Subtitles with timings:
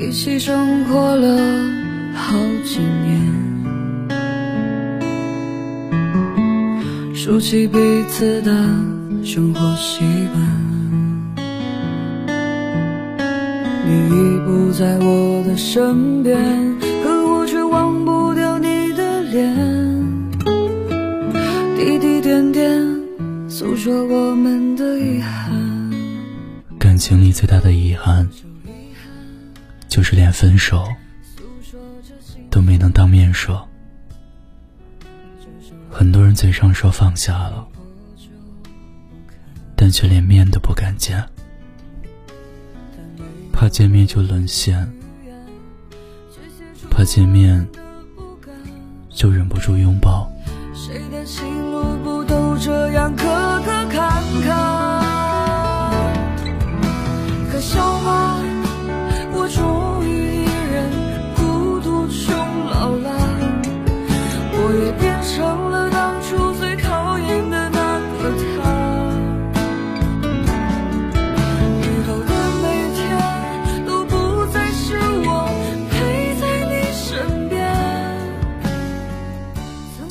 [0.00, 1.28] 一起生活了
[2.14, 3.20] 好几年，
[7.14, 7.78] 熟悉彼
[8.08, 8.50] 此的
[9.22, 10.00] 生活习
[10.32, 10.42] 惯。
[13.86, 16.38] 你已不在我的身边，
[17.04, 19.54] 可我却忘不掉你的脸，
[21.76, 22.70] 滴滴点点
[23.50, 25.90] 诉说我们的遗憾。
[26.78, 28.26] 感情里最大的遗憾。
[29.90, 30.88] 就是连分手
[32.48, 33.68] 都没能当面说，
[35.90, 37.66] 很多人嘴上说放下了，
[39.74, 41.22] 但却连面都不敢见，
[43.52, 44.88] 怕见面就沦陷，
[46.88, 47.66] 怕见面
[49.10, 50.30] 就忍不住拥抱。
[50.72, 53.24] 谁的情路不都这样磕
[53.62, 55.02] 磕坎坎？
[57.50, 58.39] 可笑吗？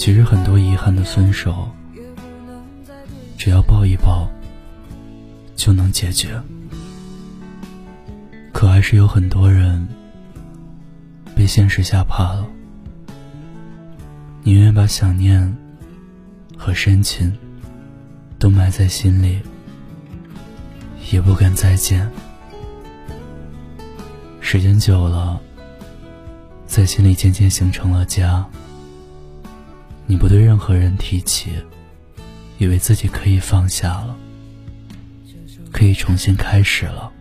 [0.10, 1.70] 其实很多遗憾的分手，
[3.38, 4.28] 只要抱一抱
[5.56, 6.42] 就能解决。
[8.52, 9.88] 可还是有很多人
[11.36, 12.44] 被现实吓怕了，
[14.42, 15.56] 宁愿把想念
[16.58, 17.32] 和深情
[18.40, 19.40] 都埋在心里，
[21.12, 22.10] 也不敢再见。
[24.40, 25.40] 时间久了，
[26.66, 28.44] 在心里渐渐形成了家。
[30.10, 31.52] 你不对任何人提起，
[32.58, 34.18] 以为自己可以放下了，
[35.72, 37.12] 可以重新开始了。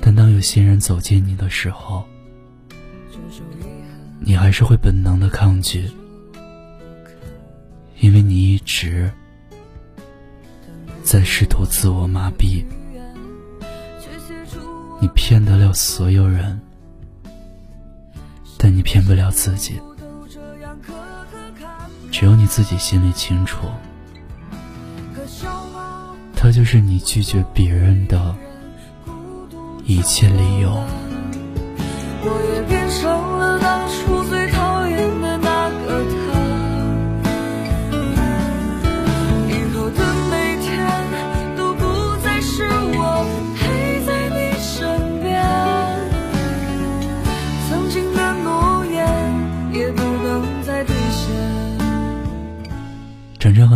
[0.00, 2.04] 但当有新人走进你的时候，
[4.20, 5.90] 你还是会本能的抗拒，
[7.98, 9.12] 因为你一直
[11.02, 12.64] 在试图自我麻痹。
[15.00, 16.60] 你骗得了所有人，
[18.56, 19.74] 但你骗不了自己。
[22.12, 23.66] 只有你自己心里清楚，
[26.36, 28.36] 他就是你拒绝别人的。
[29.84, 30.70] 一切理由。
[32.24, 33.10] 我也变成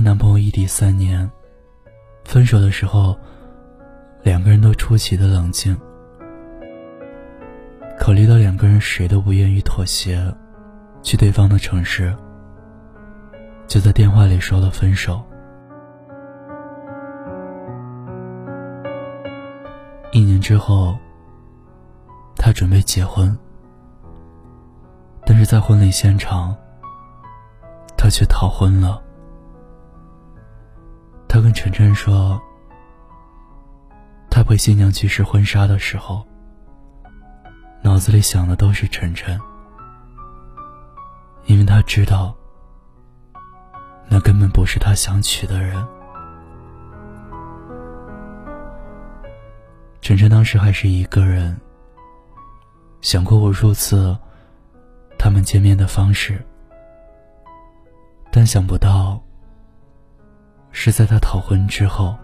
[0.06, 1.28] 男朋友异地三年，
[2.24, 3.18] 分手的时候，
[4.22, 5.76] 两个人都出奇的冷静。
[7.98, 10.32] 考虑到两个人谁都不愿意妥协，
[11.02, 12.16] 去对方的城市，
[13.66, 15.20] 就在电话里说了分手。
[20.12, 20.96] 一年之后，
[22.36, 23.36] 他准备结婚，
[25.24, 26.56] 但是在婚礼现场，
[27.98, 29.02] 他却逃婚了。
[31.28, 32.41] 他跟晨晨说，
[34.31, 36.26] 他陪新娘去试婚纱的时候。
[37.82, 39.38] 脑子里想的都是晨晨，
[41.44, 42.34] 因为他知道，
[44.09, 45.86] 那根本不是他想娶的人。
[50.00, 51.56] 晨晨当时还是一个人，
[53.03, 54.16] 想过无数次
[55.16, 56.44] 他们见面的方式，
[58.32, 59.22] 但想不到
[60.71, 62.16] 是在他逃婚之后。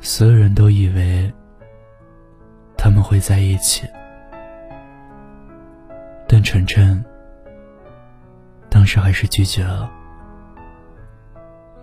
[0.00, 1.32] 所有人都以为
[2.76, 3.86] 他们会在一起，
[6.26, 7.04] 但晨晨
[8.70, 9.90] 当时还是拒绝了，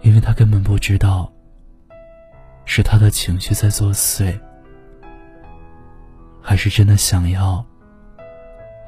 [0.02, 1.32] 因为他根本不知道
[2.64, 4.40] 是他的情绪在作祟，
[6.42, 7.64] 还是真的想要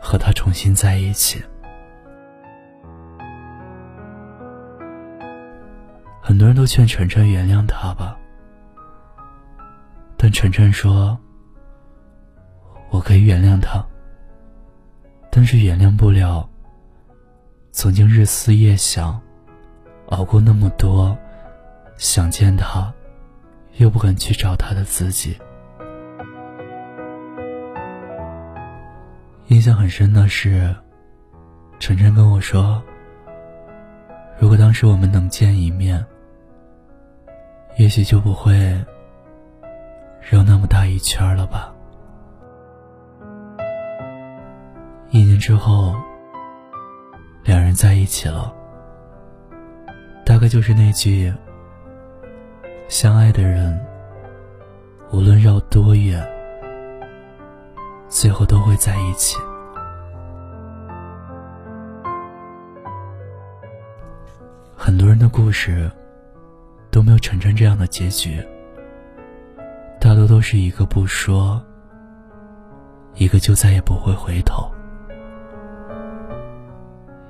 [0.02, 1.44] 和他重新在一起。
[6.28, 8.18] 很多人都劝晨晨原谅他吧。
[10.18, 11.18] 但晨晨说
[12.92, 13.82] ：“我可以原谅他，
[15.32, 16.50] 但是原谅不了
[17.72, 19.18] 曾经日思夜想、
[20.08, 21.18] 熬过那么多、
[21.96, 22.94] 想见他
[23.78, 25.34] 又不敢去找他的自己。”
[29.48, 30.76] 印象很深的是，
[31.80, 32.84] 晨晨跟我说
[34.38, 36.06] ：“如果当时我们能见一面，
[37.88, 38.54] 也许就不会。”
[40.20, 41.74] 绕那么大一圈了吧？
[45.10, 45.96] 一年之后，
[47.46, 48.54] 两人在一起了。
[50.26, 51.34] 大概就是那句
[52.90, 53.80] ：“相爱的人，
[55.14, 56.22] 无论绕多远，
[58.10, 59.38] 最后都会在一起。”
[64.76, 65.90] 很多人的故事
[66.98, 68.44] 都没有成成这样的结局，
[70.02, 71.64] 大多都是一个不说，
[73.14, 74.68] 一个就再也不会回头。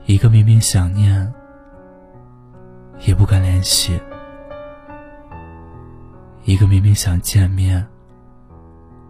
[0.05, 1.33] 一个明明想念，
[2.99, 3.99] 也不敢联系；
[6.45, 7.85] 一个明明想见面，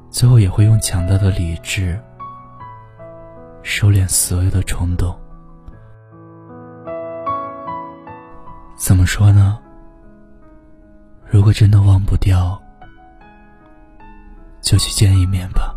[0.10, 2.02] 最后也会用强大的理智
[3.62, 5.16] 收敛所有的冲动。
[8.76, 9.60] 怎么说呢？
[11.30, 12.62] 如果真的忘不掉，
[14.62, 15.74] 就去见一面吧。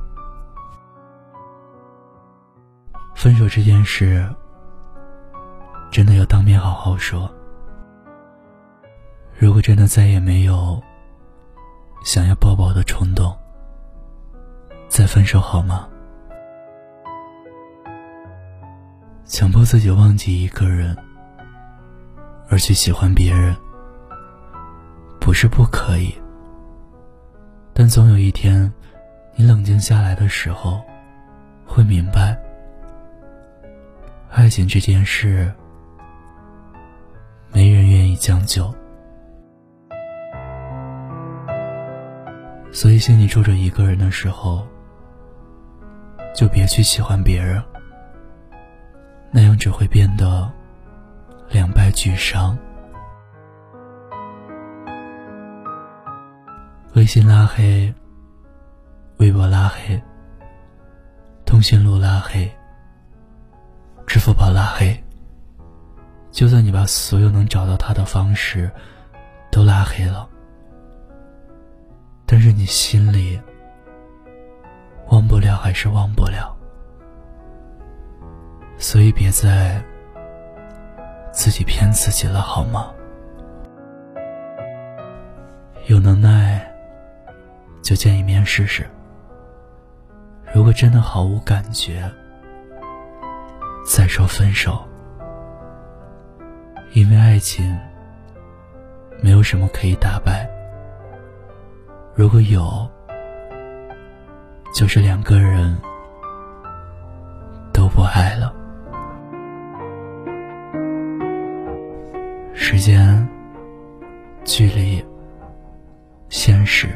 [3.15, 4.29] 分手这件事。
[5.91, 7.29] 真的要当面好好说。
[9.37, 10.81] 如果真的再也没有
[12.05, 13.37] 想要抱抱的冲动，
[14.89, 15.89] 再分手好吗？
[19.25, 20.97] 强迫自己忘记一个人，
[22.49, 23.57] 而去喜欢别人，
[25.21, 26.13] 不是不可以。
[27.73, 28.73] 但总有一天，
[29.37, 30.83] 你冷静下来的时候，
[31.65, 32.37] 会明白，
[34.31, 35.53] 爱情这件事。
[37.53, 38.73] 没人愿意将就，
[42.71, 44.65] 所以心里住着一个人的时候，
[46.33, 47.61] 就别去喜欢别人，
[49.33, 50.49] 那样只会变得
[51.49, 52.57] 两败俱伤。
[57.01, 57.91] 微信拉黑，
[59.17, 59.99] 微博拉黑，
[61.47, 62.47] 通讯录拉黑，
[64.07, 64.95] 支付宝拉黑。
[66.31, 68.71] 就算你把所有能找到他的方式
[69.51, 70.29] 都拉黑了，
[72.27, 73.41] 但是你心里
[75.09, 76.55] 忘不了，还是忘不了。
[78.77, 79.83] 所以别再
[81.33, 82.93] 自己骗自己了，好吗？
[85.87, 86.70] 有能耐
[87.83, 88.87] 就见一面试试。
[90.55, 92.11] 如果真的毫无感觉，
[93.85, 94.85] 再说分手。
[96.93, 97.79] 因为爱情
[99.23, 100.51] 没有什么可以打败，
[102.17, 102.89] 如果有，
[104.75, 105.77] 就是两个人
[107.73, 108.53] 都不爱了。
[112.53, 113.27] 时间、
[114.45, 115.05] 距离、
[116.29, 116.89] 现实，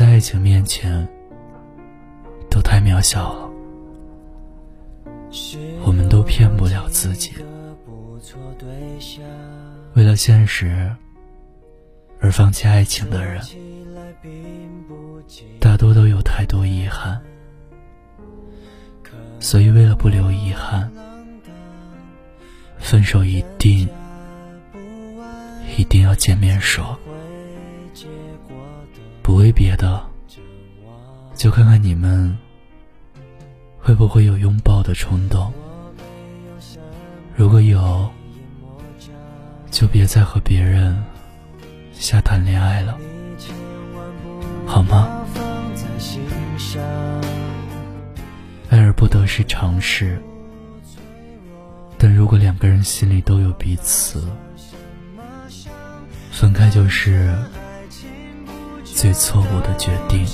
[0.00, 1.06] 在爱情面前
[2.48, 3.50] 都太渺小了，
[5.84, 7.32] 我们都骗不了自己。
[9.92, 10.90] 为了现实
[12.18, 13.42] 而放弃爱情的人，
[15.60, 17.20] 大多都有太多遗憾。
[19.38, 20.90] 所以，为了不留遗憾，
[22.78, 23.86] 分手一定
[25.76, 26.98] 一定要见面说。
[29.22, 30.02] 不为别的，
[31.34, 32.36] 就看看你们
[33.78, 35.52] 会不会有拥抱的冲动。
[37.36, 38.08] 如果有。
[39.70, 41.00] 就别再和别人
[41.92, 42.98] 瞎谈恋爱了，
[44.66, 45.24] 好吗？
[48.68, 50.20] 爱而不得是常事，
[51.96, 54.28] 但如果两个人心里都有彼此，
[56.32, 57.32] 分开就是
[58.94, 60.26] 最错误的决定。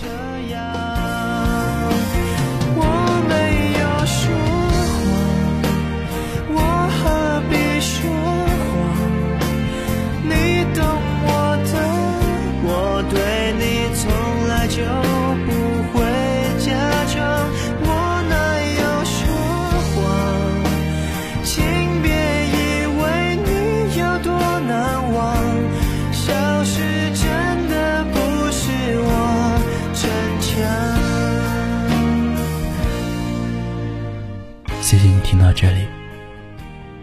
[35.26, 35.84] 听到这里，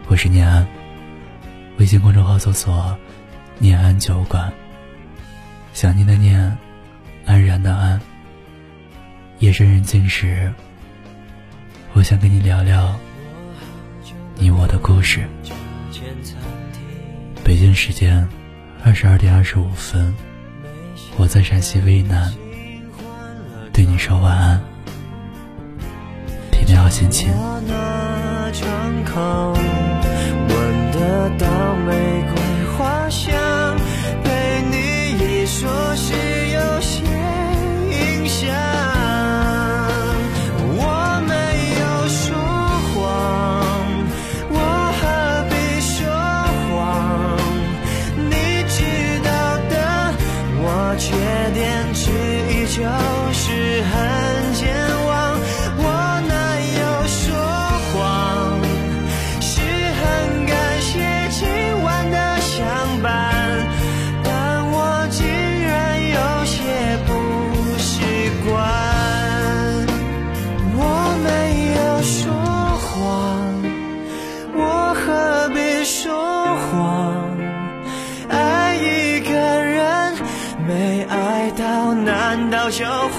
[0.06, 0.66] 我是念安，
[1.76, 2.96] 微信公众号搜索
[3.60, 4.50] “念安酒馆”，
[5.74, 6.56] 想念的念，
[7.26, 8.00] 安然的安。
[9.40, 10.50] 夜深人静时，
[11.92, 12.98] 我想跟你聊聊
[14.36, 15.28] 你我的故事。
[17.44, 18.26] 北京时间
[18.82, 20.14] 二十二点二十五分，
[21.18, 22.32] 我在陕西渭南，
[23.70, 24.64] 对你说晚安，
[26.74, 27.54] 天天好心情。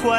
[0.05, 0.12] 就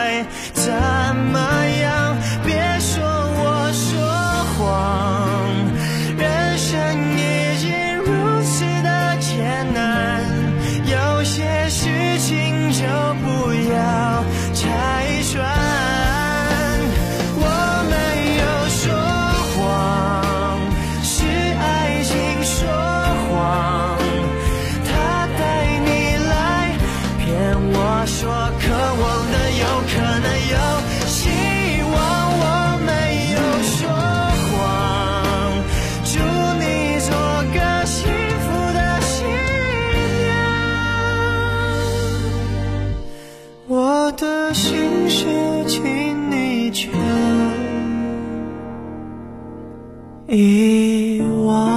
[50.29, 51.76] 遗忘。